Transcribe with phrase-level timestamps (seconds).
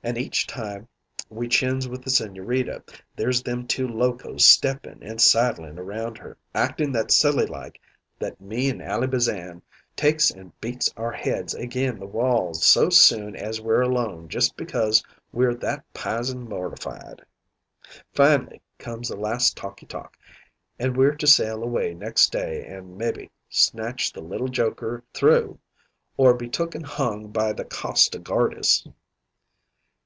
[0.00, 0.86] An' each time
[1.28, 2.82] we chins with the Sigñorita
[3.16, 7.80] there's them two locoes steppin' and sidle'n' around her, actin' that silly like
[8.20, 9.60] that me and Ally Bazan
[9.96, 15.02] takes an' beats our heads agin' the walls so soon as we're alone just because
[15.32, 17.20] we're that pizen mortified.
[18.14, 20.16] "Fin'ly comes the last talky talk
[20.78, 25.58] an' we're to sail away next day an' mebbee snatch the little Joker through
[26.16, 28.86] or be took an' hung by the Costa Guardas.